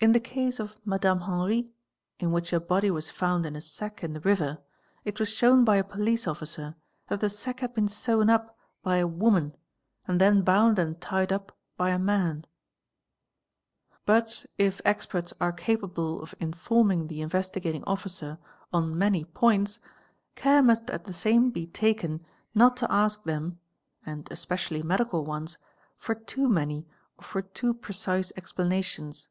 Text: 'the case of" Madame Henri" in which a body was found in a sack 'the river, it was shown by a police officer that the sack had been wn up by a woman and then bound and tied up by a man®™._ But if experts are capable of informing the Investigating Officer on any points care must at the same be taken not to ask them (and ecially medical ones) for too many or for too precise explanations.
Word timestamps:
'the 0.00 0.20
case 0.20 0.60
of" 0.60 0.76
Madame 0.86 1.22
Henri" 1.22 1.72
in 2.20 2.30
which 2.30 2.52
a 2.52 2.60
body 2.60 2.88
was 2.88 3.10
found 3.10 3.44
in 3.44 3.56
a 3.56 3.60
sack 3.60 4.00
'the 4.00 4.20
river, 4.20 4.58
it 5.04 5.18
was 5.18 5.28
shown 5.28 5.64
by 5.64 5.74
a 5.74 5.82
police 5.82 6.28
officer 6.28 6.76
that 7.08 7.18
the 7.18 7.28
sack 7.28 7.58
had 7.58 7.74
been 7.74 7.88
wn 7.88 8.30
up 8.30 8.56
by 8.80 8.98
a 8.98 9.08
woman 9.08 9.56
and 10.06 10.20
then 10.20 10.42
bound 10.42 10.78
and 10.78 11.00
tied 11.00 11.32
up 11.32 11.50
by 11.76 11.90
a 11.90 11.98
man®™._ 11.98 12.32
But 14.06 14.46
if 14.56 14.80
experts 14.84 15.34
are 15.40 15.50
capable 15.52 16.22
of 16.22 16.32
informing 16.38 17.08
the 17.08 17.20
Investigating 17.20 17.82
Officer 17.82 18.38
on 18.72 19.02
any 19.02 19.24
points 19.24 19.80
care 20.36 20.62
must 20.62 20.88
at 20.90 21.06
the 21.06 21.12
same 21.12 21.50
be 21.50 21.66
taken 21.66 22.24
not 22.54 22.76
to 22.76 22.92
ask 22.92 23.24
them 23.24 23.58
(and 24.06 24.26
ecially 24.26 24.84
medical 24.84 25.24
ones) 25.24 25.58
for 25.96 26.14
too 26.14 26.48
many 26.48 26.86
or 27.18 27.24
for 27.24 27.42
too 27.42 27.74
precise 27.74 28.30
explanations. 28.36 29.28